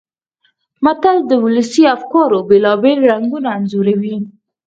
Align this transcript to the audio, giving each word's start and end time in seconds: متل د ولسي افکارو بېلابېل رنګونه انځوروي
متل 0.85 1.17
د 1.29 1.31
ولسي 1.43 1.83
افکارو 1.95 2.39
بېلابېل 2.49 2.99
رنګونه 3.11 3.47
انځوروي 3.57 4.17